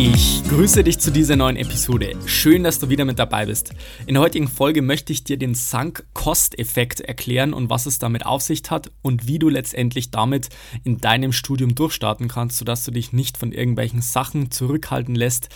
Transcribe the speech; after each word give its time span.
Ich 0.00 0.44
grüße 0.44 0.84
dich 0.84 1.00
zu 1.00 1.10
dieser 1.10 1.34
neuen 1.34 1.56
Episode. 1.56 2.12
Schön, 2.24 2.62
dass 2.62 2.78
du 2.78 2.88
wieder 2.88 3.04
mit 3.04 3.18
dabei 3.18 3.46
bist. 3.46 3.72
In 4.06 4.14
der 4.14 4.22
heutigen 4.22 4.46
Folge 4.46 4.80
möchte 4.80 5.12
ich 5.12 5.24
dir 5.24 5.38
den 5.38 5.56
Sunk-Cost-Effekt 5.56 7.00
erklären 7.00 7.52
und 7.52 7.68
was 7.68 7.84
es 7.84 7.98
damit 7.98 8.24
auf 8.24 8.40
sich 8.42 8.62
hat 8.70 8.92
und 9.02 9.26
wie 9.26 9.40
du 9.40 9.48
letztendlich 9.48 10.12
damit 10.12 10.50
in 10.84 10.98
deinem 10.98 11.32
Studium 11.32 11.74
durchstarten 11.74 12.28
kannst, 12.28 12.58
sodass 12.58 12.84
du 12.84 12.92
dich 12.92 13.12
nicht 13.12 13.38
von 13.38 13.50
irgendwelchen 13.50 14.00
Sachen 14.00 14.52
zurückhalten 14.52 15.16
lässt, 15.16 15.48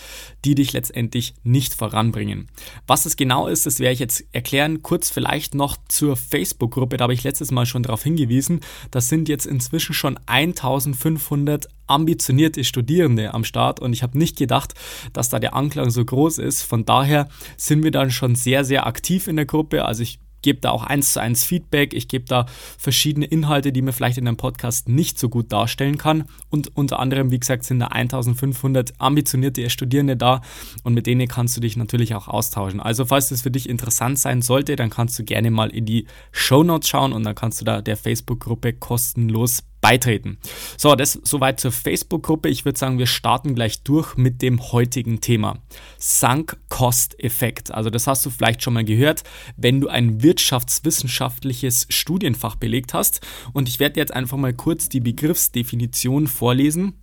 die 0.43 0.55
dich 0.55 0.73
letztendlich 0.73 1.35
nicht 1.43 1.73
voranbringen. 1.73 2.49
Was 2.85 3.05
es 3.05 3.15
genau 3.15 3.47
ist, 3.47 3.65
das 3.65 3.79
werde 3.79 3.93
ich 3.93 3.99
jetzt 3.99 4.25
erklären. 4.33 4.81
Kurz 4.81 5.09
vielleicht 5.09 5.55
noch 5.55 5.77
zur 5.87 6.17
Facebook-Gruppe, 6.17 6.97
da 6.97 7.03
habe 7.03 7.13
ich 7.13 7.23
letztes 7.23 7.51
Mal 7.51 7.65
schon 7.65 7.83
darauf 7.83 8.03
hingewiesen. 8.03 8.59
Das 8.91 9.07
sind 9.07 9.29
jetzt 9.29 9.45
inzwischen 9.45 9.93
schon 9.93 10.19
1500 10.25 11.69
ambitionierte 11.93 12.63
Studierende 12.63 13.33
am 13.33 13.43
Start 13.43 13.79
und 13.79 13.93
ich 13.93 14.03
habe 14.03 14.17
nicht 14.17 14.37
gedacht, 14.37 14.73
dass 15.13 15.29
da 15.29 15.39
der 15.39 15.55
Anklang 15.55 15.89
so 15.89 16.03
groß 16.03 16.39
ist. 16.39 16.63
Von 16.63 16.85
daher 16.85 17.29
sind 17.57 17.83
wir 17.83 17.91
dann 17.91 18.11
schon 18.11 18.35
sehr, 18.35 18.65
sehr 18.65 18.87
aktiv 18.87 19.27
in 19.27 19.35
der 19.35 19.45
Gruppe. 19.45 19.85
Also 19.85 20.03
ich 20.03 20.19
gebe 20.43 20.59
da 20.59 20.69
auch 20.69 20.83
eins 20.83 21.13
zu 21.13 21.21
eins 21.21 21.43
Feedback, 21.43 21.93
ich 21.95 22.07
gebe 22.07 22.25
da 22.25 22.45
verschiedene 22.77 23.25
Inhalte, 23.25 23.71
die 23.71 23.81
mir 23.81 23.93
vielleicht 23.93 24.19
in 24.19 24.27
einem 24.27 24.37
Podcast 24.37 24.87
nicht 24.87 25.17
so 25.17 25.29
gut 25.29 25.51
darstellen 25.51 25.97
kann. 25.97 26.25
Und 26.49 26.75
unter 26.77 26.99
anderem, 26.99 27.31
wie 27.31 27.39
gesagt, 27.39 27.63
sind 27.63 27.79
da 27.79 27.87
1500 27.87 28.93
ambitionierte 28.99 29.67
Studierende 29.71 30.15
da 30.15 30.41
und 30.83 30.93
mit 30.93 31.07
denen 31.07 31.27
kannst 31.27 31.57
du 31.57 31.61
dich 31.61 31.77
natürlich 31.77 32.13
auch 32.13 32.27
austauschen. 32.27 32.79
Also 32.79 33.05
falls 33.05 33.29
das 33.29 33.41
für 33.41 33.51
dich 33.51 33.67
interessant 33.67 34.19
sein 34.19 34.41
sollte, 34.43 34.75
dann 34.75 34.91
kannst 34.91 35.17
du 35.17 35.23
gerne 35.23 35.49
mal 35.49 35.69
in 35.69 35.85
die 35.85 36.05
Show 36.31 36.63
Notes 36.63 36.89
schauen 36.89 37.13
und 37.13 37.23
dann 37.23 37.35
kannst 37.35 37.61
du 37.61 37.65
da 37.65 37.81
der 37.81 37.97
Facebook-Gruppe 37.97 38.73
kostenlos 38.73 39.63
beitreten. 39.83 40.37
So, 40.77 40.95
das 40.95 41.19
soweit 41.23 41.59
zur 41.59 41.73
Facebook-Gruppe. 41.73 42.47
Ich 42.47 42.63
würde 42.63 42.79
sagen, 42.79 42.99
wir 42.99 43.05
starten 43.05 43.53
gleich 43.53 43.83
durch 43.83 44.15
mit 44.15 44.41
dem 44.41 44.71
heutigen 44.71 45.19
Thema. 45.19 45.59
Sunk-Cost-Effekt. 45.99 47.73
Also 47.73 47.89
das 47.89 48.07
hast 48.07 48.25
du 48.25 48.29
vielleicht 48.29 48.63
schon 48.63 48.75
mal 48.75 48.85
gehört, 48.85 49.23
wenn 49.57 49.81
du 49.81 49.89
ein 49.89 50.23
wirtschaftswissenschaftliches 50.23 51.87
Studienfach 51.89 52.55
belegt 52.55 52.93
hast. 52.93 53.19
Und 53.51 53.67
ich 53.67 53.81
werde 53.81 53.99
jetzt 53.99 54.13
einfach 54.13 54.37
mal 54.37 54.53
kurz 54.53 54.87
die 54.87 55.01
Begriffsdefinition 55.01 56.27
vorlesen. 56.27 57.02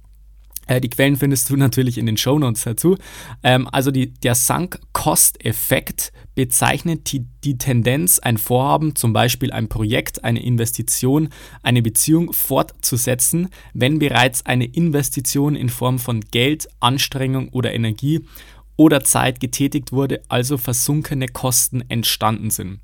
Äh, 0.67 0.81
die 0.81 0.91
Quellen 0.91 1.17
findest 1.17 1.51
du 1.51 1.57
natürlich 1.59 1.99
in 1.99 2.07
den 2.07 2.17
Show 2.17 2.39
Notes 2.39 2.65
dazu. 2.65 2.97
Ähm, 3.43 3.69
also 3.71 3.91
die, 3.91 4.13
der 4.13 4.35
Sunk-Cost-Effekt 4.35 6.13
bezeichnet 6.35 7.13
die, 7.13 7.27
die 7.45 7.59
Tendenz, 7.59 8.19
ein 8.19 8.39
Vorhaben, 8.39 8.97
zum 8.97 9.13
Beispiel 9.13 9.53
ein 9.53 9.69
Projekt, 9.69 10.25
eine 10.25 10.43
Investition, 10.43 11.29
eine 11.63 11.83
Beziehung 11.83 12.33
fortzusetzen, 12.33 13.49
wenn 13.75 13.99
bereits 13.99 14.47
eine 14.47 14.65
Investition 14.65 15.57
in 15.57 15.69
Form 15.69 15.99
von 15.99 16.21
Geld, 16.21 16.69
Anstrengung 16.81 17.49
oder 17.51 17.75
Energie 17.75 18.25
oder 18.81 19.05
Zeit 19.05 19.41
getätigt 19.41 19.93
wurde, 19.93 20.23
also 20.31 20.57
versunkene 20.57 21.29
Kosten 21.29 21.85
entstanden 21.91 22.49
sind. 22.49 22.81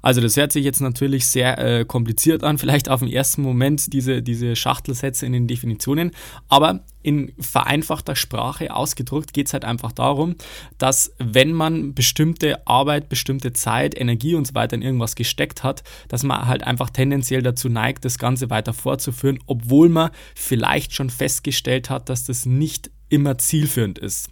Also 0.00 0.20
das 0.20 0.36
hört 0.36 0.52
sich 0.52 0.64
jetzt 0.64 0.80
natürlich 0.80 1.26
sehr 1.26 1.58
äh, 1.58 1.84
kompliziert 1.84 2.44
an, 2.44 2.56
vielleicht 2.56 2.88
auf 2.88 3.00
den 3.00 3.08
ersten 3.08 3.42
Moment 3.42 3.92
diese, 3.92 4.22
diese 4.22 4.54
Schachtelsätze 4.54 5.26
in 5.26 5.32
den 5.32 5.48
Definitionen, 5.48 6.12
aber 6.48 6.84
in 7.02 7.32
vereinfachter 7.40 8.14
Sprache 8.14 8.72
ausgedrückt 8.72 9.32
geht 9.32 9.48
es 9.48 9.52
halt 9.52 9.64
einfach 9.64 9.90
darum, 9.90 10.36
dass 10.78 11.16
wenn 11.18 11.52
man 11.52 11.94
bestimmte 11.94 12.64
Arbeit, 12.68 13.08
bestimmte 13.08 13.52
Zeit, 13.52 14.00
Energie 14.00 14.36
und 14.36 14.46
so 14.46 14.54
weiter 14.54 14.76
in 14.76 14.82
irgendwas 14.82 15.16
gesteckt 15.16 15.64
hat, 15.64 15.82
dass 16.06 16.22
man 16.22 16.46
halt 16.46 16.62
einfach 16.62 16.90
tendenziell 16.90 17.42
dazu 17.42 17.68
neigt, 17.68 18.04
das 18.04 18.18
Ganze 18.18 18.50
weiter 18.50 18.72
fortzuführen, 18.72 19.40
obwohl 19.46 19.88
man 19.88 20.10
vielleicht 20.36 20.94
schon 20.94 21.10
festgestellt 21.10 21.90
hat, 21.90 22.08
dass 22.08 22.22
das 22.22 22.46
nicht 22.46 22.92
immer 23.08 23.36
zielführend 23.36 23.98
ist. 23.98 24.30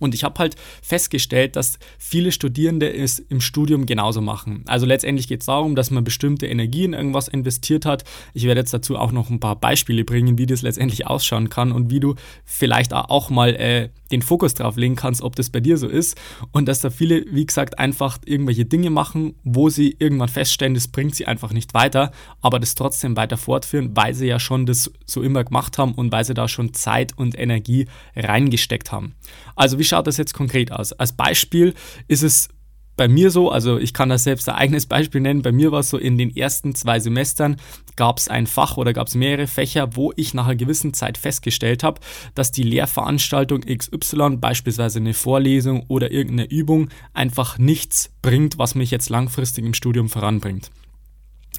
Und 0.00 0.14
ich 0.14 0.24
habe 0.24 0.38
halt 0.38 0.56
festgestellt, 0.82 1.56
dass 1.56 1.78
viele 1.98 2.32
Studierende 2.32 2.92
es 2.92 3.18
im 3.18 3.40
Studium 3.40 3.86
genauso 3.86 4.20
machen. 4.20 4.64
Also 4.66 4.86
letztendlich 4.86 5.28
geht 5.28 5.40
es 5.40 5.46
darum, 5.46 5.74
dass 5.74 5.90
man 5.90 6.04
bestimmte 6.04 6.46
Energie 6.46 6.84
in 6.84 6.92
irgendwas 6.92 7.28
investiert 7.28 7.86
hat. 7.86 8.04
Ich 8.34 8.44
werde 8.44 8.60
jetzt 8.60 8.74
dazu 8.74 8.96
auch 8.96 9.12
noch 9.12 9.30
ein 9.30 9.40
paar 9.40 9.56
Beispiele 9.56 10.04
bringen, 10.04 10.38
wie 10.38 10.46
das 10.46 10.62
letztendlich 10.62 11.06
ausschauen 11.06 11.50
kann 11.50 11.72
und 11.72 11.90
wie 11.90 12.00
du 12.00 12.14
vielleicht 12.44 12.92
auch 12.92 13.30
mal 13.30 13.54
äh, 13.54 13.88
den 14.10 14.22
Fokus 14.22 14.54
drauf 14.54 14.76
legen 14.76 14.96
kannst, 14.96 15.22
ob 15.22 15.36
das 15.36 15.50
bei 15.50 15.60
dir 15.60 15.76
so 15.78 15.88
ist. 15.88 16.16
Und 16.52 16.66
dass 16.66 16.80
da 16.80 16.90
viele, 16.90 17.24
wie 17.30 17.46
gesagt, 17.46 17.78
einfach 17.78 18.18
irgendwelche 18.24 18.64
Dinge 18.64 18.90
machen, 18.90 19.34
wo 19.44 19.68
sie 19.68 19.96
irgendwann 19.98 20.28
feststellen, 20.28 20.74
das 20.74 20.88
bringt 20.88 21.14
sie 21.14 21.26
einfach 21.26 21.52
nicht 21.52 21.74
weiter, 21.74 22.10
aber 22.40 22.58
das 22.58 22.74
trotzdem 22.74 23.16
weiter 23.16 23.36
fortführen, 23.36 23.96
weil 23.96 24.14
sie 24.14 24.26
ja 24.26 24.38
schon 24.38 24.66
das 24.66 24.90
so 25.06 25.22
immer 25.22 25.44
gemacht 25.44 25.78
haben 25.78 25.92
und 25.92 26.12
weil 26.12 26.24
sie 26.24 26.34
da 26.34 26.48
schon 26.48 26.74
Zeit 26.74 27.16
und 27.16 27.38
Energie 27.38 27.86
reingesteckt 28.14 28.92
haben. 28.92 29.14
Also 29.54 29.78
wie 29.78 29.84
schaut 29.84 30.06
das 30.06 30.16
jetzt 30.16 30.34
konkret 30.34 30.72
aus? 30.72 30.92
Als 30.92 31.12
Beispiel 31.12 31.74
ist 32.08 32.22
es 32.22 32.48
bei 32.96 33.08
mir 33.08 33.30
so, 33.30 33.50
also 33.50 33.78
ich 33.78 33.92
kann 33.92 34.08
das 34.08 34.24
selbst 34.24 34.48
ein 34.48 34.54
eigenes 34.54 34.86
Beispiel 34.86 35.20
nennen, 35.20 35.42
bei 35.42 35.52
mir 35.52 35.70
war 35.72 35.80
es 35.80 35.90
so, 35.90 35.98
in 35.98 36.16
den 36.18 36.34
ersten 36.34 36.74
zwei 36.74 36.98
Semestern 36.98 37.56
gab 37.94 38.18
es 38.18 38.28
ein 38.28 38.46
Fach 38.46 38.76
oder 38.76 38.92
gab 38.92 39.08
es 39.08 39.14
mehrere 39.14 39.46
Fächer, 39.46 39.96
wo 39.96 40.12
ich 40.16 40.34
nach 40.34 40.46
einer 40.46 40.56
gewissen 40.56 40.94
Zeit 40.94 41.18
festgestellt 41.18 41.82
habe, 41.82 42.00
dass 42.34 42.52
die 42.52 42.62
Lehrveranstaltung 42.62 43.60
XY, 43.60 44.36
beispielsweise 44.36 44.98
eine 44.98 45.14
Vorlesung 45.14 45.84
oder 45.88 46.10
irgendeine 46.10 46.50
Übung, 46.50 46.88
einfach 47.12 47.58
nichts 47.58 48.12
bringt, 48.22 48.58
was 48.58 48.74
mich 48.74 48.90
jetzt 48.90 49.10
langfristig 49.10 49.64
im 49.64 49.74
Studium 49.74 50.08
voranbringt. 50.08 50.70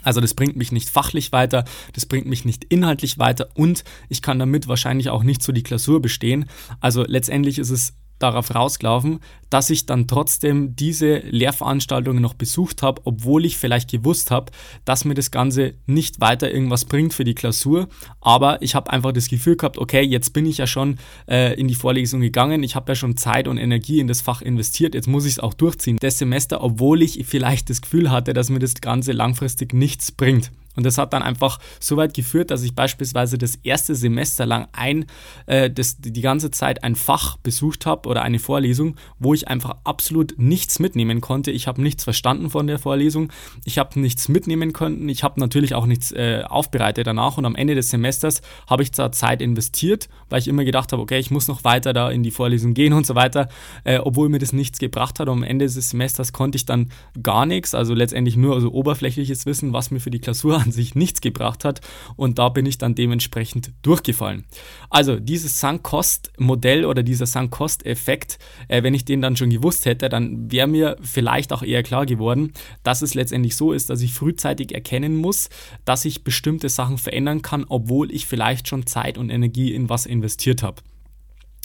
Also 0.03 0.21
das 0.21 0.33
bringt 0.33 0.55
mich 0.55 0.71
nicht 0.71 0.89
fachlich 0.89 1.31
weiter, 1.31 1.65
das 1.93 2.05
bringt 2.05 2.27
mich 2.27 2.45
nicht 2.45 2.63
inhaltlich 2.65 3.19
weiter 3.19 3.49
und 3.55 3.83
ich 4.09 4.21
kann 4.21 4.39
damit 4.39 4.67
wahrscheinlich 4.67 5.09
auch 5.09 5.23
nicht 5.23 5.43
so 5.43 5.51
die 5.51 5.63
Klausur 5.63 6.01
bestehen. 6.01 6.45
Also 6.79 7.03
letztendlich 7.05 7.59
ist 7.59 7.71
es 7.71 7.93
darauf 8.19 8.53
rausgelaufen, 8.53 9.19
dass 9.49 9.69
ich 9.69 9.85
dann 9.85 10.07
trotzdem 10.07 10.75
diese 10.75 11.17
Lehrveranstaltungen 11.19 12.21
noch 12.21 12.33
besucht 12.33 12.83
habe, 12.83 13.01
obwohl 13.05 13.45
ich 13.45 13.57
vielleicht 13.57 13.89
gewusst 13.89 14.31
habe, 14.31 14.51
dass 14.85 15.05
mir 15.05 15.13
das 15.13 15.31
Ganze 15.31 15.73
nicht 15.85 16.19
weiter 16.19 16.51
irgendwas 16.51 16.85
bringt 16.85 17.13
für 17.13 17.23
die 17.23 17.35
Klausur. 17.35 17.87
Aber 18.19 18.61
ich 18.61 18.75
habe 18.75 18.91
einfach 18.91 19.11
das 19.11 19.29
Gefühl 19.29 19.55
gehabt, 19.55 19.77
okay, 19.77 20.01
jetzt 20.01 20.33
bin 20.33 20.45
ich 20.45 20.57
ja 20.57 20.67
schon 20.67 20.97
äh, 21.29 21.57
in 21.59 21.67
die 21.67 21.75
Vorlesung 21.75 22.21
gegangen, 22.21 22.63
ich 22.63 22.75
habe 22.75 22.91
ja 22.91 22.95
schon 22.95 23.17
Zeit 23.17 23.47
und 23.47 23.57
Energie 23.57 23.99
in 23.99 24.07
das 24.07 24.21
Fach 24.21 24.41
investiert, 24.41 24.95
jetzt 24.95 25.07
muss 25.07 25.25
ich 25.25 25.33
es 25.33 25.39
auch 25.39 25.53
durchziehen, 25.53 25.97
das 25.99 26.17
Semester, 26.17 26.61
obwohl 26.61 27.01
ich 27.01 27.25
vielleicht 27.25 27.69
das 27.69 27.81
Gefühl 27.81 28.11
hatte, 28.11 28.33
dass 28.33 28.49
mir 28.49 28.59
das 28.59 28.75
Ganze 28.75 29.11
langfristig 29.11 29.73
nichts 29.73 30.11
bringt. 30.11 30.51
Und 30.77 30.85
das 30.85 30.97
hat 30.97 31.11
dann 31.11 31.23
einfach 31.23 31.59
so 31.79 31.97
weit 31.97 32.13
geführt, 32.13 32.51
dass 32.51 32.63
ich 32.63 32.75
beispielsweise 32.75 33.37
das 33.37 33.55
erste 33.55 33.95
Semester 33.95 34.45
lang 34.45 34.67
ein, 34.71 35.07
äh, 35.47 35.69
das, 35.69 35.97
die 35.97 36.21
ganze 36.21 36.51
Zeit 36.51 36.83
ein 36.83 36.95
Fach 36.95 37.35
besucht 37.37 37.85
habe 37.85 38.07
oder 38.07 38.21
eine 38.21 38.39
Vorlesung, 38.39 38.95
wo 39.19 39.33
ich 39.33 39.47
einfach 39.47 39.77
absolut 39.83 40.35
nichts 40.37 40.79
mitnehmen 40.79 41.19
konnte. 41.19 41.49
Ich 41.49 41.67
habe 41.67 41.81
nichts 41.81 42.03
verstanden 42.03 42.51
von 42.51 42.67
der 42.67 42.77
Vorlesung. 42.77 43.33
Ich 43.65 43.79
habe 43.79 43.99
nichts 43.99 44.29
mitnehmen 44.29 44.71
können. 44.71 45.09
Ich 45.09 45.23
habe 45.23 45.39
natürlich 45.39 45.73
auch 45.73 45.87
nichts 45.87 46.11
äh, 46.11 46.43
aufbereitet 46.47 47.07
danach. 47.07 47.37
Und 47.37 47.45
am 47.45 47.55
Ende 47.55 47.73
des 47.73 47.89
Semesters 47.89 48.41
habe 48.67 48.83
ich 48.83 48.91
zwar 48.91 49.11
Zeit 49.11 49.41
investiert, 49.41 50.09
weil 50.29 50.39
ich 50.39 50.47
immer 50.47 50.63
gedacht 50.63 50.93
habe, 50.93 51.01
okay, 51.01 51.17
ich 51.17 51.31
muss 51.31 51.47
noch 51.47 51.63
weiter 51.63 51.91
da 51.91 52.11
in 52.11 52.21
die 52.21 52.31
Vorlesung 52.31 52.75
gehen 52.75 52.93
und 52.93 53.07
so 53.07 53.15
weiter, 53.15 53.49
äh, 53.83 53.97
obwohl 53.97 54.29
mir 54.29 54.39
das 54.39 54.53
nichts 54.53 54.77
gebracht 54.77 55.19
hat. 55.19 55.27
Und 55.27 55.39
am 55.39 55.43
Ende 55.43 55.65
des 55.65 55.89
Semesters 55.89 56.33
konnte 56.33 56.57
ich 56.57 56.65
dann 56.65 56.91
gar 57.23 57.47
nichts, 57.47 57.73
also 57.73 57.95
letztendlich 57.95 58.37
nur 58.37 58.61
so 58.61 58.71
oberflächliches 58.71 59.47
Wissen, 59.47 59.73
was 59.73 59.89
mir 59.89 59.99
für 59.99 60.11
die 60.11 60.19
Klausur 60.19 60.63
an 60.67 60.71
sich 60.71 60.95
nichts 60.95 61.21
gebracht 61.21 61.65
hat 61.65 61.81
und 62.15 62.39
da 62.39 62.49
bin 62.49 62.65
ich 62.65 62.77
dann 62.77 62.95
dementsprechend 62.95 63.71
durchgefallen. 63.81 64.45
Also 64.89 65.19
dieses 65.19 65.59
Sunk-Cost-Modell 65.59 66.85
oder 66.85 67.03
dieser 67.03 67.25
Sunk-Cost-Effekt, 67.25 68.37
äh, 68.67 68.83
wenn 68.83 68.93
ich 68.93 69.05
den 69.05 69.21
dann 69.21 69.35
schon 69.35 69.49
gewusst 69.49 69.85
hätte, 69.85 70.09
dann 70.09 70.51
wäre 70.51 70.67
mir 70.67 70.97
vielleicht 71.01 71.53
auch 71.53 71.63
eher 71.63 71.83
klar 71.83 72.05
geworden, 72.05 72.53
dass 72.83 73.01
es 73.01 73.13
letztendlich 73.13 73.55
so 73.55 73.71
ist, 73.71 73.89
dass 73.89 74.01
ich 74.01 74.13
frühzeitig 74.13 74.73
erkennen 74.73 75.15
muss, 75.15 75.49
dass 75.85 76.05
ich 76.05 76.23
bestimmte 76.23 76.69
Sachen 76.69 76.97
verändern 76.97 77.41
kann, 77.41 77.65
obwohl 77.67 78.11
ich 78.11 78.25
vielleicht 78.25 78.67
schon 78.67 78.85
Zeit 78.85 79.17
und 79.17 79.29
Energie 79.29 79.73
in 79.73 79.89
was 79.89 80.05
investiert 80.05 80.63
habe. 80.63 80.81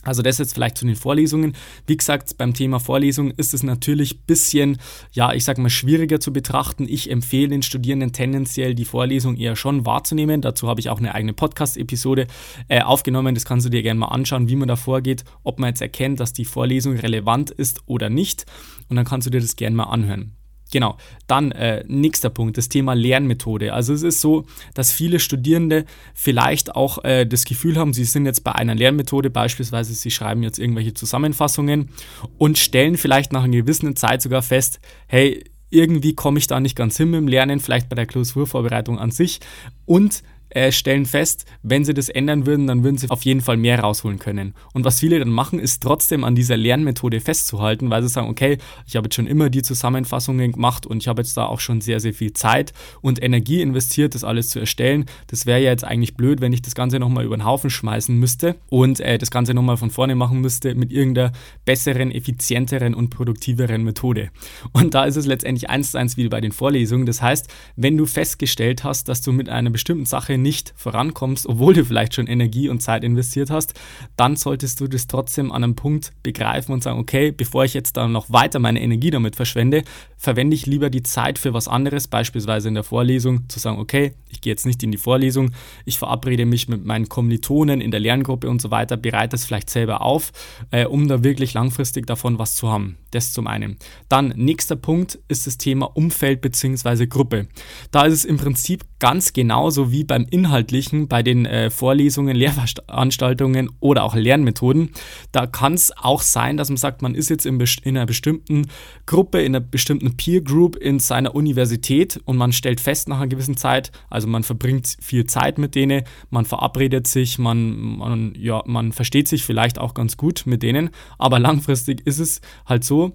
Also 0.02 0.22
das 0.22 0.38
jetzt 0.38 0.54
vielleicht 0.54 0.76
zu 0.76 0.84
den 0.84 0.96
Vorlesungen. 0.96 1.54
Wie 1.86 1.96
gesagt, 1.96 2.36
beim 2.36 2.54
Thema 2.54 2.80
Vorlesung 2.80 3.30
ist 3.30 3.54
es 3.54 3.62
natürlich 3.62 4.16
ein 4.16 4.22
bisschen, 4.26 4.78
ja, 5.12 5.32
ich 5.32 5.44
sag 5.44 5.58
mal, 5.58 5.70
schwieriger 5.70 6.20
zu 6.20 6.32
betrachten. 6.32 6.86
Ich 6.88 7.10
empfehle 7.10 7.48
den 7.48 7.62
Studierenden 7.62 8.12
tendenziell 8.12 8.74
die 8.74 8.84
Vorlesung 8.84 9.36
eher 9.36 9.56
schon 9.56 9.86
wahrzunehmen. 9.86 10.40
Dazu 10.40 10.68
habe 10.68 10.80
ich 10.80 10.90
auch 10.90 10.98
eine 10.98 11.14
eigene 11.14 11.32
Podcast-Episode 11.32 12.26
äh, 12.68 12.82
aufgenommen. 12.82 13.34
Das 13.34 13.44
kannst 13.44 13.66
du 13.66 13.70
dir 13.70 13.82
gerne 13.82 14.00
mal 14.00 14.08
anschauen, 14.08 14.48
wie 14.48 14.56
man 14.56 14.68
da 14.68 14.76
vorgeht, 14.76 15.24
ob 15.44 15.58
man 15.58 15.68
jetzt 15.68 15.82
erkennt, 15.82 16.20
dass 16.20 16.32
die 16.32 16.44
Vorlesung 16.44 16.96
relevant 16.96 17.50
ist 17.50 17.82
oder 17.86 18.10
nicht. 18.10 18.44
Und 18.88 18.96
dann 18.96 19.04
kannst 19.04 19.26
du 19.26 19.30
dir 19.30 19.40
das 19.40 19.56
gerne 19.56 19.76
mal 19.76 19.84
anhören. 19.84 20.41
Genau, 20.72 20.96
dann 21.26 21.52
äh, 21.52 21.84
nächster 21.86 22.30
Punkt, 22.30 22.56
das 22.56 22.70
Thema 22.70 22.94
Lernmethode. 22.94 23.74
Also 23.74 23.92
es 23.92 24.02
ist 24.02 24.22
so, 24.22 24.46
dass 24.72 24.90
viele 24.90 25.20
Studierende 25.20 25.84
vielleicht 26.14 26.74
auch 26.74 27.04
äh, 27.04 27.26
das 27.26 27.44
Gefühl 27.44 27.76
haben, 27.76 27.92
sie 27.92 28.04
sind 28.04 28.24
jetzt 28.24 28.42
bei 28.42 28.52
einer 28.52 28.74
Lernmethode, 28.74 29.28
beispielsweise 29.28 29.92
sie 29.92 30.10
schreiben 30.10 30.42
jetzt 30.42 30.58
irgendwelche 30.58 30.94
Zusammenfassungen 30.94 31.90
und 32.38 32.56
stellen 32.56 32.96
vielleicht 32.96 33.34
nach 33.34 33.44
einer 33.44 33.54
gewissen 33.54 33.94
Zeit 33.96 34.22
sogar 34.22 34.40
fest, 34.40 34.80
hey, 35.08 35.44
irgendwie 35.68 36.14
komme 36.14 36.38
ich 36.38 36.46
da 36.46 36.58
nicht 36.58 36.74
ganz 36.76 36.96
hin 36.96 37.10
mit 37.10 37.20
dem 37.20 37.28
Lernen, 37.28 37.60
vielleicht 37.60 37.90
bei 37.90 37.96
der 37.96 38.06
Klausurvorbereitung 38.06 38.98
an 38.98 39.10
sich 39.10 39.40
und 39.84 40.22
äh, 40.54 40.70
stellen 40.70 41.06
fest, 41.06 41.46
wenn 41.62 41.84
sie 41.84 41.94
das 41.94 42.08
ändern 42.08 42.46
würden, 42.46 42.66
dann 42.66 42.84
würden 42.84 42.98
sie 42.98 43.08
auf 43.10 43.24
jeden 43.24 43.40
Fall 43.40 43.56
mehr 43.56 43.80
rausholen 43.80 44.18
können. 44.18 44.54
Und 44.74 44.84
was 44.84 45.00
viele 45.00 45.18
dann 45.18 45.30
machen, 45.30 45.58
ist 45.58 45.82
trotzdem 45.82 46.24
an 46.24 46.34
dieser 46.34 46.56
Lernmethode 46.56 47.20
festzuhalten, 47.20 47.90
weil 47.90 48.02
sie 48.02 48.08
sagen, 48.08 48.28
okay, 48.28 48.58
ich 48.86 48.96
habe 48.96 49.06
jetzt 49.06 49.14
schon 49.14 49.26
immer 49.26 49.50
die 49.50 49.62
Zusammenfassungen 49.62 50.52
gemacht 50.52 50.86
und 50.86 51.02
ich 51.02 51.08
habe 51.08 51.22
jetzt 51.22 51.36
da 51.36 51.46
auch 51.46 51.60
schon 51.60 51.80
sehr, 51.80 52.00
sehr 52.00 52.12
viel 52.12 52.32
Zeit 52.32 52.72
und 53.00 53.22
Energie 53.22 53.62
investiert, 53.62 54.14
das 54.14 54.24
alles 54.24 54.50
zu 54.50 54.60
erstellen. 54.60 55.06
Das 55.28 55.46
wäre 55.46 55.60
ja 55.60 55.70
jetzt 55.70 55.84
eigentlich 55.84 56.16
blöd, 56.16 56.40
wenn 56.40 56.52
ich 56.52 56.62
das 56.62 56.74
Ganze 56.74 56.98
nochmal 56.98 57.24
über 57.24 57.36
den 57.36 57.44
Haufen 57.44 57.70
schmeißen 57.70 58.18
müsste 58.18 58.56
und 58.68 59.00
äh, 59.00 59.18
das 59.18 59.30
Ganze 59.30 59.54
nochmal 59.54 59.76
von 59.76 59.90
vorne 59.90 60.14
machen 60.14 60.40
müsste 60.40 60.74
mit 60.74 60.92
irgendeiner 60.92 61.32
besseren, 61.64 62.10
effizienteren 62.10 62.94
und 62.94 63.10
produktiveren 63.10 63.84
Methode. 63.84 64.30
Und 64.72 64.94
da 64.94 65.04
ist 65.04 65.16
es 65.16 65.26
letztendlich 65.26 65.70
eins 65.70 65.92
zu 65.92 65.98
eins 65.98 66.16
wie 66.16 66.28
bei 66.28 66.40
den 66.40 66.52
Vorlesungen. 66.52 67.06
Das 67.06 67.22
heißt, 67.22 67.48
wenn 67.76 67.96
du 67.96 68.06
festgestellt 68.06 68.84
hast, 68.84 69.08
dass 69.08 69.22
du 69.22 69.32
mit 69.32 69.48
einer 69.48 69.70
bestimmten 69.70 70.06
Sache 70.06 70.41
nicht 70.42 70.74
vorankommst, 70.76 71.46
obwohl 71.46 71.74
du 71.74 71.84
vielleicht 71.84 72.14
schon 72.14 72.26
Energie 72.26 72.68
und 72.68 72.82
Zeit 72.82 73.04
investiert 73.04 73.50
hast, 73.50 73.74
dann 74.16 74.36
solltest 74.36 74.80
du 74.80 74.88
das 74.88 75.06
trotzdem 75.06 75.52
an 75.52 75.64
einem 75.64 75.76
Punkt 75.76 76.12
begreifen 76.22 76.72
und 76.72 76.82
sagen, 76.82 76.98
okay, 76.98 77.32
bevor 77.32 77.64
ich 77.64 77.74
jetzt 77.74 77.96
dann 77.96 78.12
noch 78.12 78.30
weiter 78.30 78.58
meine 78.58 78.82
Energie 78.82 79.10
damit 79.10 79.36
verschwende, 79.36 79.84
verwende 80.16 80.54
ich 80.54 80.66
lieber 80.66 80.90
die 80.90 81.02
Zeit 81.02 81.38
für 81.38 81.52
was 81.52 81.68
anderes, 81.68 82.08
beispielsweise 82.08 82.68
in 82.68 82.74
der 82.74 82.84
Vorlesung, 82.84 83.48
zu 83.48 83.58
sagen, 83.58 83.78
okay, 83.78 84.12
ich 84.28 84.40
gehe 84.40 84.52
jetzt 84.52 84.66
nicht 84.66 84.82
in 84.82 84.92
die 84.92 84.98
Vorlesung, 84.98 85.50
ich 85.84 85.98
verabrede 85.98 86.46
mich 86.46 86.68
mit 86.68 86.84
meinen 86.84 87.08
Kommilitonen 87.08 87.80
in 87.80 87.90
der 87.90 88.00
Lerngruppe 88.00 88.48
und 88.48 88.60
so 88.60 88.70
weiter, 88.70 88.96
bereite 88.96 89.36
es 89.36 89.44
vielleicht 89.44 89.70
selber 89.70 90.02
auf, 90.02 90.32
äh, 90.70 90.86
um 90.86 91.08
da 91.08 91.24
wirklich 91.24 91.54
langfristig 91.54 92.06
davon 92.06 92.38
was 92.38 92.54
zu 92.54 92.68
haben. 92.68 92.98
Das 93.10 93.32
zum 93.32 93.46
einen. 93.46 93.76
Dann, 94.08 94.32
nächster 94.36 94.76
Punkt 94.76 95.18
ist 95.28 95.46
das 95.46 95.58
Thema 95.58 95.86
Umfeld 95.96 96.40
bzw. 96.40 97.06
Gruppe. 97.06 97.46
Da 97.90 98.04
ist 98.06 98.14
es 98.14 98.24
im 98.24 98.38
Prinzip 98.38 98.84
ganz 98.98 99.32
genauso 99.32 99.92
wie 99.92 100.04
beim 100.04 100.26
Inhaltlichen, 100.32 101.08
bei 101.08 101.22
den 101.22 101.46
äh, 101.46 101.70
Vorlesungen, 101.70 102.36
Lehrveranstaltungen 102.42 103.70
oder 103.80 104.04
auch 104.04 104.14
Lernmethoden. 104.14 104.90
Da 105.30 105.46
kann 105.46 105.74
es 105.74 105.92
auch 105.96 106.22
sein, 106.22 106.56
dass 106.56 106.68
man 106.68 106.76
sagt, 106.76 107.02
man 107.02 107.14
ist 107.14 107.30
jetzt 107.30 107.46
in, 107.46 107.62
in 107.82 107.96
einer 107.96 108.06
bestimmten 108.06 108.66
Gruppe, 109.06 109.40
in 109.42 109.54
einer 109.54 109.64
bestimmten 109.64 110.16
Peer 110.16 110.40
Group 110.40 110.76
in 110.76 110.98
seiner 110.98 111.34
Universität 111.34 112.20
und 112.24 112.36
man 112.36 112.52
stellt 112.52 112.80
fest 112.80 113.08
nach 113.08 113.18
einer 113.18 113.28
gewissen 113.28 113.56
Zeit, 113.56 113.92
also 114.10 114.26
man 114.26 114.42
verbringt 114.42 114.96
viel 115.00 115.26
Zeit 115.26 115.58
mit 115.58 115.74
denen, 115.74 116.04
man 116.30 116.44
verabredet 116.44 117.06
sich, 117.06 117.38
man, 117.38 117.98
man, 117.98 118.34
ja, 118.36 118.62
man 118.66 118.92
versteht 118.92 119.28
sich 119.28 119.44
vielleicht 119.44 119.78
auch 119.78 119.94
ganz 119.94 120.16
gut 120.16 120.42
mit 120.46 120.62
denen, 120.62 120.90
aber 121.18 121.38
langfristig 121.38 122.06
ist 122.06 122.18
es 122.18 122.40
halt 122.66 122.84
so, 122.84 123.12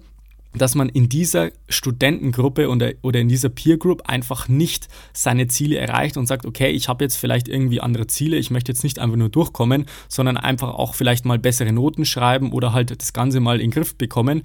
dass 0.58 0.74
man 0.74 0.88
in 0.88 1.08
dieser 1.08 1.50
Studentengruppe 1.68 2.68
oder 2.68 3.20
in 3.20 3.28
dieser 3.28 3.48
Peer 3.48 3.78
Group 3.78 4.02
einfach 4.08 4.48
nicht 4.48 4.88
seine 5.12 5.48
Ziele 5.48 5.78
erreicht 5.78 6.16
und 6.16 6.26
sagt, 6.26 6.46
okay, 6.46 6.70
ich 6.70 6.88
habe 6.88 7.04
jetzt 7.04 7.16
vielleicht 7.16 7.48
irgendwie 7.48 7.80
andere 7.80 8.06
Ziele, 8.06 8.36
ich 8.36 8.50
möchte 8.50 8.72
jetzt 8.72 8.84
nicht 8.84 8.98
einfach 8.98 9.16
nur 9.16 9.28
durchkommen, 9.28 9.86
sondern 10.08 10.36
einfach 10.36 10.74
auch 10.74 10.94
vielleicht 10.94 11.24
mal 11.24 11.38
bessere 11.38 11.72
Noten 11.72 12.04
schreiben 12.04 12.52
oder 12.52 12.72
halt 12.72 13.00
das 13.00 13.12
Ganze 13.12 13.40
mal 13.40 13.60
in 13.60 13.70
den 13.70 13.70
Griff 13.70 13.94
bekommen. 13.94 14.42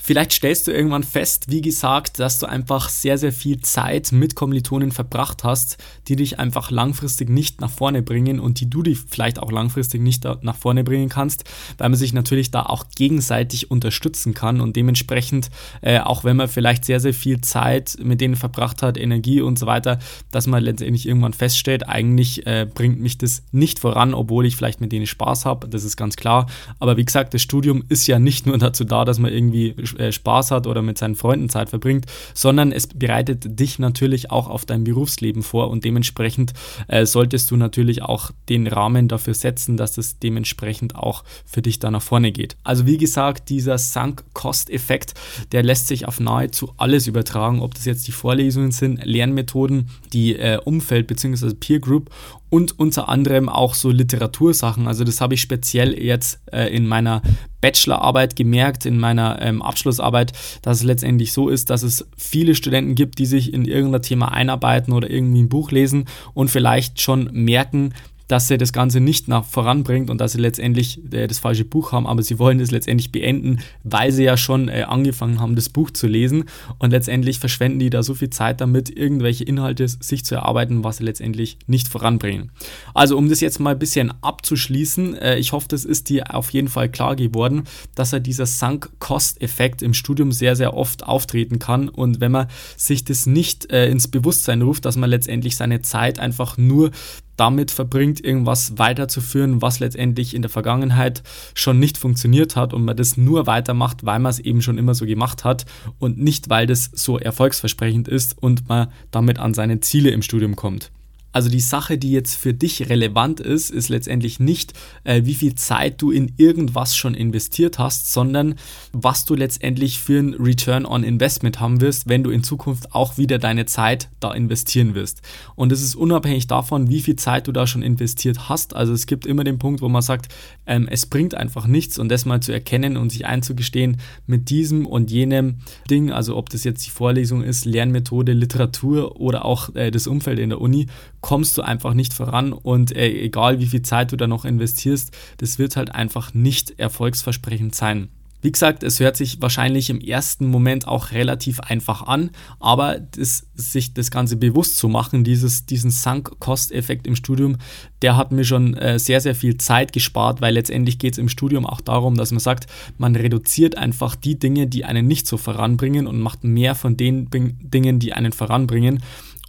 Vielleicht 0.00 0.32
stellst 0.32 0.66
du 0.66 0.72
irgendwann 0.72 1.02
fest, 1.02 1.46
wie 1.48 1.60
gesagt, 1.60 2.20
dass 2.20 2.38
du 2.38 2.46
einfach 2.46 2.88
sehr, 2.88 3.18
sehr 3.18 3.32
viel 3.32 3.60
Zeit 3.60 4.12
mit 4.12 4.36
Kommilitonen 4.36 4.92
verbracht 4.92 5.42
hast, 5.42 5.76
die 6.06 6.14
dich 6.14 6.38
einfach 6.38 6.70
langfristig 6.70 7.28
nicht 7.28 7.60
nach 7.60 7.70
vorne 7.70 8.00
bringen 8.00 8.38
und 8.38 8.60
die 8.60 8.70
du 8.70 8.82
dich 8.82 9.00
vielleicht 9.08 9.40
auch 9.40 9.50
langfristig 9.50 10.00
nicht 10.00 10.24
nach 10.24 10.56
vorne 10.56 10.84
bringen 10.84 11.08
kannst, 11.08 11.44
weil 11.78 11.88
man 11.88 11.98
sich 11.98 12.12
natürlich 12.12 12.52
da 12.52 12.62
auch 12.62 12.86
gegenseitig 12.94 13.72
unterstützen 13.72 14.34
kann 14.34 14.60
und 14.60 14.76
dementsprechend, 14.76 15.50
äh, 15.82 15.98
auch 15.98 16.22
wenn 16.22 16.36
man 16.36 16.48
vielleicht 16.48 16.84
sehr, 16.84 17.00
sehr 17.00 17.14
viel 17.14 17.40
Zeit 17.40 17.96
mit 18.00 18.20
denen 18.20 18.36
verbracht 18.36 18.82
hat, 18.82 18.96
Energie 18.96 19.40
und 19.40 19.58
so 19.58 19.66
weiter, 19.66 19.98
dass 20.30 20.46
man 20.46 20.62
letztendlich 20.62 21.08
irgendwann 21.08 21.32
feststellt, 21.32 21.88
eigentlich 21.88 22.46
äh, 22.46 22.66
bringt 22.72 23.00
mich 23.00 23.18
das 23.18 23.42
nicht 23.50 23.80
voran, 23.80 24.14
obwohl 24.14 24.46
ich 24.46 24.54
vielleicht 24.54 24.80
mit 24.80 24.92
denen 24.92 25.06
Spaß 25.06 25.44
habe, 25.44 25.68
das 25.68 25.82
ist 25.82 25.96
ganz 25.96 26.16
klar. 26.16 26.46
Aber 26.78 26.96
wie 26.96 27.04
gesagt, 27.04 27.34
das 27.34 27.42
Studium 27.42 27.82
ist 27.88 28.06
ja 28.06 28.20
nicht 28.20 28.46
nur 28.46 28.58
dazu 28.58 28.84
da, 28.84 29.04
dass 29.04 29.18
man 29.18 29.32
irgendwie 29.32 29.74
äh, 29.96 30.12
Spaß 30.12 30.50
hat 30.50 30.66
oder 30.66 30.82
mit 30.82 30.98
seinen 30.98 31.14
Freunden 31.14 31.48
Zeit 31.48 31.70
verbringt, 31.70 32.06
sondern 32.34 32.72
es 32.72 32.86
bereitet 32.86 33.58
dich 33.58 33.78
natürlich 33.78 34.30
auch 34.30 34.48
auf 34.48 34.64
dein 34.64 34.84
Berufsleben 34.84 35.42
vor 35.42 35.70
und 35.70 35.84
dementsprechend 35.84 36.52
äh, 36.88 37.06
solltest 37.06 37.50
du 37.50 37.56
natürlich 37.56 38.02
auch 38.02 38.30
den 38.48 38.66
Rahmen 38.66 39.08
dafür 39.08 39.34
setzen, 39.34 39.76
dass 39.76 39.98
es 39.98 40.18
dementsprechend 40.18 40.96
auch 40.96 41.24
für 41.44 41.62
dich 41.62 41.78
da 41.78 41.90
nach 41.90 42.02
vorne 42.02 42.32
geht. 42.32 42.56
Also 42.64 42.86
wie 42.86 42.98
gesagt, 42.98 43.48
dieser 43.48 43.78
Sunk-Cost-Effekt, 43.78 45.14
der 45.52 45.62
lässt 45.62 45.88
sich 45.88 46.06
auf 46.06 46.20
nahezu 46.20 46.72
alles 46.76 47.06
übertragen, 47.06 47.60
ob 47.60 47.74
das 47.74 47.84
jetzt 47.84 48.06
die 48.06 48.12
Vorlesungen 48.12 48.72
sind, 48.72 49.04
Lernmethoden, 49.04 49.90
die 50.12 50.36
äh, 50.36 50.58
Umfeld- 50.64 51.06
bzw. 51.06 51.54
Peer 51.54 51.80
Group 51.80 52.10
und 52.50 52.78
unter 52.78 53.08
anderem 53.08 53.48
auch 53.48 53.74
so 53.74 53.90
Literatursachen. 53.90 54.86
Also 54.86 55.04
das 55.04 55.20
habe 55.20 55.34
ich 55.34 55.40
speziell 55.40 56.00
jetzt 56.00 56.40
äh, 56.52 56.74
in 56.74 56.86
meiner 56.86 57.22
Bachelorarbeit 57.60 58.36
gemerkt, 58.36 58.86
in 58.86 58.98
meiner 58.98 59.40
ähm, 59.42 59.62
Abschlussarbeit, 59.62 60.32
dass 60.62 60.78
es 60.78 60.84
letztendlich 60.84 61.32
so 61.32 61.48
ist, 61.48 61.70
dass 61.70 61.82
es 61.82 62.06
viele 62.16 62.54
Studenten 62.54 62.94
gibt, 62.94 63.18
die 63.18 63.26
sich 63.26 63.52
in 63.52 63.64
irgendein 63.64 64.02
Thema 64.02 64.32
einarbeiten 64.32 64.92
oder 64.92 65.10
irgendwie 65.10 65.42
ein 65.42 65.48
Buch 65.48 65.70
lesen 65.70 66.06
und 66.34 66.50
vielleicht 66.50 67.00
schon 67.00 67.30
merken, 67.32 67.92
dass 68.28 68.50
er 68.50 68.58
das 68.58 68.72
Ganze 68.72 69.00
nicht 69.00 69.26
nach 69.26 69.44
voranbringt 69.44 70.10
und 70.10 70.20
dass 70.20 70.32
sie 70.32 70.40
letztendlich 70.40 71.00
äh, 71.12 71.26
das 71.26 71.38
falsche 71.38 71.64
Buch 71.64 71.92
haben, 71.92 72.06
aber 72.06 72.22
sie 72.22 72.38
wollen 72.38 72.60
es 72.60 72.70
letztendlich 72.70 73.10
beenden, 73.10 73.58
weil 73.82 74.12
sie 74.12 74.24
ja 74.24 74.36
schon 74.36 74.68
äh, 74.68 74.84
angefangen 74.86 75.40
haben, 75.40 75.56
das 75.56 75.70
Buch 75.70 75.90
zu 75.90 76.06
lesen 76.06 76.44
und 76.78 76.90
letztendlich 76.90 77.38
verschwenden 77.38 77.78
die 77.78 77.90
da 77.90 78.02
so 78.02 78.14
viel 78.14 78.30
Zeit 78.30 78.60
damit, 78.60 78.94
irgendwelche 78.94 79.44
Inhalte 79.44 79.88
sich 79.88 80.24
zu 80.24 80.34
erarbeiten, 80.34 80.84
was 80.84 80.98
sie 80.98 81.04
letztendlich 81.04 81.58
nicht 81.66 81.88
voranbringen. 81.88 82.52
Also 82.94 83.16
um 83.16 83.28
das 83.28 83.40
jetzt 83.40 83.58
mal 83.60 83.72
ein 83.72 83.78
bisschen 83.78 84.12
abzuschließen, 84.22 85.16
äh, 85.16 85.38
ich 85.38 85.52
hoffe, 85.52 85.68
das 85.68 85.84
ist 85.84 86.10
dir 86.10 86.34
auf 86.34 86.50
jeden 86.50 86.68
Fall 86.68 86.90
klar 86.90 87.16
geworden, 87.16 87.64
dass 87.94 88.12
er 88.12 88.20
dieser 88.20 88.46
Sunk-Cost-Effekt 88.46 89.80
im 89.80 89.94
Studium 89.94 90.32
sehr, 90.32 90.54
sehr 90.54 90.74
oft 90.74 91.04
auftreten 91.04 91.58
kann 91.58 91.88
und 91.88 92.20
wenn 92.20 92.32
man 92.32 92.48
sich 92.76 93.04
das 93.04 93.24
nicht 93.24 93.72
äh, 93.72 93.88
ins 93.88 94.08
Bewusstsein 94.08 94.60
ruft, 94.60 94.84
dass 94.84 94.96
man 94.96 95.08
letztendlich 95.08 95.56
seine 95.56 95.80
Zeit 95.80 96.18
einfach 96.18 96.58
nur 96.58 96.90
damit 97.38 97.70
verbringt, 97.70 98.22
irgendwas 98.22 98.78
weiterzuführen, 98.78 99.62
was 99.62 99.80
letztendlich 99.80 100.34
in 100.34 100.42
der 100.42 100.50
Vergangenheit 100.50 101.22
schon 101.54 101.78
nicht 101.78 101.96
funktioniert 101.96 102.56
hat 102.56 102.74
und 102.74 102.84
man 102.84 102.96
das 102.96 103.16
nur 103.16 103.46
weitermacht, 103.46 104.04
weil 104.04 104.18
man 104.18 104.30
es 104.30 104.40
eben 104.40 104.60
schon 104.60 104.76
immer 104.76 104.94
so 104.94 105.06
gemacht 105.06 105.44
hat 105.44 105.64
und 105.98 106.18
nicht, 106.18 106.50
weil 106.50 106.66
das 106.66 106.90
so 106.92 107.18
erfolgsversprechend 107.18 108.08
ist 108.08 108.36
und 108.38 108.68
man 108.68 108.88
damit 109.10 109.38
an 109.38 109.54
seine 109.54 109.80
Ziele 109.80 110.10
im 110.10 110.22
Studium 110.22 110.56
kommt. 110.56 110.90
Also 111.30 111.50
die 111.50 111.60
Sache, 111.60 111.98
die 111.98 112.10
jetzt 112.10 112.34
für 112.34 112.54
dich 112.54 112.88
relevant 112.88 113.40
ist, 113.40 113.70
ist 113.70 113.90
letztendlich 113.90 114.40
nicht, 114.40 114.72
äh, 115.04 115.22
wie 115.24 115.34
viel 115.34 115.54
Zeit 115.54 116.00
du 116.00 116.10
in 116.10 116.32
irgendwas 116.36 116.96
schon 116.96 117.14
investiert 117.14 117.78
hast, 117.78 118.12
sondern 118.12 118.54
was 118.92 119.26
du 119.26 119.34
letztendlich 119.34 119.98
für 119.98 120.18
ein 120.18 120.34
Return 120.34 120.86
on 120.86 121.04
Investment 121.04 121.60
haben 121.60 121.80
wirst, 121.80 122.08
wenn 122.08 122.24
du 122.24 122.30
in 122.30 122.42
Zukunft 122.42 122.94
auch 122.94 123.18
wieder 123.18 123.38
deine 123.38 123.66
Zeit 123.66 124.08
da 124.20 124.32
investieren 124.32 124.94
wirst. 124.94 125.20
Und 125.54 125.70
es 125.70 125.82
ist 125.82 125.94
unabhängig 125.94 126.46
davon, 126.46 126.88
wie 126.88 127.00
viel 127.00 127.16
Zeit 127.16 127.46
du 127.46 127.52
da 127.52 127.66
schon 127.66 127.82
investiert 127.82 128.48
hast. 128.48 128.74
Also 128.74 128.94
es 128.94 129.06
gibt 129.06 129.26
immer 129.26 129.44
den 129.44 129.58
Punkt, 129.58 129.82
wo 129.82 129.88
man 129.88 130.02
sagt, 130.02 130.34
ähm, 130.66 130.88
es 130.90 131.06
bringt 131.06 131.34
einfach 131.34 131.66
nichts 131.66 131.98
und 131.98 132.08
das 132.08 132.24
mal 132.24 132.40
zu 132.40 132.52
erkennen 132.52 132.96
und 132.96 133.10
sich 133.10 133.26
einzugestehen 133.26 133.98
mit 134.26 134.48
diesem 134.48 134.86
und 134.86 135.10
jenem 135.10 135.58
Ding, 135.90 136.10
also 136.10 136.36
ob 136.36 136.48
das 136.48 136.64
jetzt 136.64 136.86
die 136.86 136.90
Vorlesung 136.90 137.42
ist, 137.42 137.66
Lernmethode, 137.66 138.32
Literatur 138.32 139.20
oder 139.20 139.44
auch 139.44 139.74
äh, 139.74 139.90
das 139.90 140.06
Umfeld 140.06 140.38
in 140.38 140.50
der 140.50 140.60
Uni, 140.60 140.86
kommst 141.20 141.56
du 141.58 141.62
einfach 141.62 141.94
nicht 141.94 142.12
voran 142.12 142.52
und 142.52 142.94
äh, 142.94 143.08
egal 143.08 143.58
wie 143.58 143.66
viel 143.66 143.82
Zeit 143.82 144.12
du 144.12 144.16
da 144.16 144.26
noch 144.26 144.44
investierst, 144.44 145.16
das 145.38 145.58
wird 145.58 145.76
halt 145.76 145.94
einfach 145.94 146.34
nicht 146.34 146.78
erfolgsversprechend 146.78 147.74
sein. 147.74 148.08
Wie 148.40 148.52
gesagt, 148.52 148.84
es 148.84 149.00
hört 149.00 149.16
sich 149.16 149.42
wahrscheinlich 149.42 149.90
im 149.90 150.00
ersten 150.00 150.46
Moment 150.46 150.86
auch 150.86 151.10
relativ 151.10 151.58
einfach 151.58 152.02
an, 152.02 152.30
aber 152.60 153.00
das, 153.00 153.46
sich 153.54 153.94
das 153.94 154.12
Ganze 154.12 154.36
bewusst 154.36 154.78
zu 154.78 154.88
machen, 154.88 155.24
dieses, 155.24 155.66
diesen 155.66 155.90
Sunk-Cost-Effekt 155.90 157.08
im 157.08 157.16
Studium, 157.16 157.56
der 158.00 158.16
hat 158.16 158.30
mir 158.30 158.44
schon 158.44 158.74
äh, 158.74 159.00
sehr, 159.00 159.20
sehr 159.20 159.34
viel 159.34 159.56
Zeit 159.56 159.92
gespart, 159.92 160.40
weil 160.40 160.54
letztendlich 160.54 161.00
geht 161.00 161.14
es 161.14 161.18
im 161.18 161.28
Studium 161.28 161.66
auch 161.66 161.80
darum, 161.80 162.14
dass 162.14 162.30
man 162.30 162.38
sagt, 162.38 162.68
man 162.96 163.16
reduziert 163.16 163.76
einfach 163.76 164.14
die 164.14 164.38
Dinge, 164.38 164.68
die 164.68 164.84
einen 164.84 165.08
nicht 165.08 165.26
so 165.26 165.36
voranbringen 165.36 166.06
und 166.06 166.20
macht 166.20 166.44
mehr 166.44 166.76
von 166.76 166.96
den 166.96 167.28
Dingen, 167.30 167.98
die 167.98 168.12
einen 168.12 168.32
voranbringen. 168.32 169.02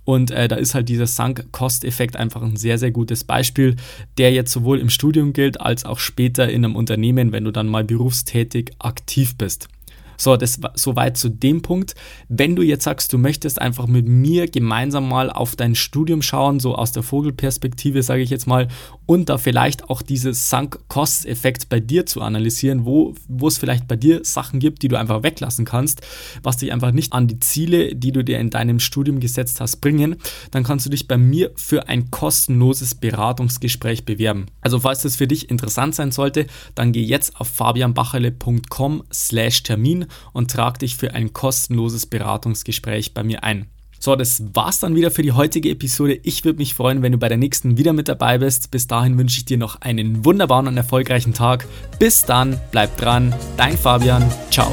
Und 0.06 0.32
äh, 0.32 0.48
da 0.48 0.56
ist 0.56 0.74
halt 0.74 0.89
dieser 0.89 1.08
Sunk-Cost-Effekt 1.08 2.15
einfach 2.15 2.41
ein 2.41 2.56
sehr, 2.56 2.77
sehr 2.77 2.91
gutes 2.91 3.24
Beispiel, 3.24 3.75
der 4.18 4.32
jetzt 4.32 4.51
sowohl 4.51 4.79
im 4.79 4.89
Studium 4.89 5.34
gilt 5.34 5.62
als 5.62 5.86
auch 5.86 6.00
später 6.00 6.50
in 6.50 6.65
einem 6.65 6.75
Unternehmen, 6.75 7.32
wenn 7.32 7.44
du 7.44 7.51
dann 7.51 7.68
mal 7.68 7.84
berufstätig 7.84 8.72
aktiv 8.79 9.36
bist. 9.38 9.68
So, 10.20 10.36
das 10.36 10.60
soweit 10.75 11.15
zu 11.15 11.29
dem 11.29 11.62
Punkt. 11.62 11.96
Wenn 12.27 12.58
du 12.58 12.62
jetzt 12.62 12.84
sagst, 12.84 13.13
du 13.13 13.18
möchtest 13.18 13.62
einfach 13.62 13.88
mit 13.88 14.06
mir 14.06 14.48
gemeinsam 14.48 15.08
mal 15.08 15.29
auf 15.29 15.56
dein 15.56 15.75
Studium 15.75 16.22
schauen, 16.22 16.60
so 16.60 16.75
aus 16.75 16.91
der 16.91 17.03
Vogelperspektive, 17.03 18.03
sage 18.03 18.22
ich 18.22 18.29
jetzt 18.29 18.46
mal, 18.46 18.68
und 19.10 19.28
da 19.28 19.39
vielleicht 19.39 19.89
auch 19.89 20.04
dieses 20.04 20.51
Sunk-Cost-Effekt 20.51 21.68
bei 21.68 21.80
dir 21.80 22.06
zu 22.06 22.22
analysieren, 22.22 22.86
wo, 22.86 23.16
wo 23.28 23.48
es 23.48 23.58
vielleicht 23.58 23.88
bei 23.88 23.96
dir 23.96 24.24
Sachen 24.24 24.60
gibt, 24.60 24.84
die 24.84 24.88
du 24.88 25.00
einfach 25.00 25.24
weglassen 25.24 25.66
kannst, 25.66 26.01
was 26.44 26.58
dich 26.58 26.72
einfach 26.72 26.92
nicht 26.92 27.12
an 27.12 27.28
die 27.28 27.39
Ziele, 27.39 27.96
die 27.96 28.12
du 28.12 28.24
dir 28.24 28.38
in 28.38 28.51
deinem 28.51 28.80
Studium 28.80 29.20
gesetzt 29.20 29.62
hast, 29.62 29.78
bringen, 29.78 30.18
dann 30.51 30.63
kannst 30.63 30.86
du 30.86 30.92
dich 30.92 31.08
bei 31.08 31.18
mir 31.18 31.50
für 31.56 31.89
ein 31.89 32.12
kostenloses 32.12 32.94
Beratungsgespräch 32.94 34.06
bewerben. 34.06 34.46
Also 34.62 34.80
falls 34.80 35.01
das 35.01 35.16
für 35.16 35.25
dich 35.25 35.50
interessant 35.50 35.96
sein 35.96 36.12
sollte, 36.12 36.46
dann 36.75 36.92
geh 36.92 37.01
jetzt 37.01 37.42
auf 37.42 37.48
fabianbacherle.com 37.48 39.06
slash 39.12 39.63
Termin 39.63 40.06
und 40.34 40.51
trag 40.51 40.78
dich 40.78 40.98
für 40.98 41.16
ein 41.16 41.34
kostenloses 41.34 42.06
Beratungsgespräch 42.06 43.16
bei 43.16 43.24
mir 43.24 43.44
ein. 43.44 43.66
So, 44.00 44.15
das 44.15 44.41
war's 44.53 44.79
dann 44.79 44.96
wieder 44.96 45.12
für 45.12 45.22
die 45.22 45.34
heutige 45.34 45.70
Episode. 45.70 46.20
Ich 46.24 46.46
würde 46.46 46.60
mich 46.60 46.74
freuen, 46.74 47.01
wenn 47.01 47.12
du 47.12 47.18
bei 47.18 47.27
der 47.27 47.38
nächsten 47.38 47.77
wieder 47.77 47.94
mit 47.94 48.08
dabei 48.08 48.38
bist. 48.38 48.72
Bis 48.72 48.88
dahin 48.88 49.18
wünsche 49.18 49.38
ich 49.38 49.46
dir 49.46 49.58
noch 49.58 49.82
einen 49.82 50.24
wunderbaren 50.24 50.68
und 50.68 50.77
erfolgreichen 50.77 51.34
Tag. 51.34 51.68
Bis 52.00 52.24
dann, 52.24 52.60
bleib 52.72 52.96
dran, 52.98 53.36
dein 53.58 53.77
Fabian. 53.77 54.24
Ciao. 54.50 54.72